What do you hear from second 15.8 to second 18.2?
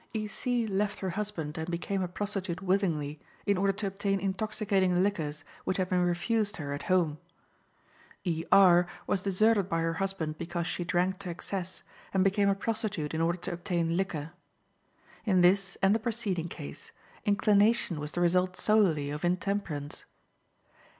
and the preceding case, inclination was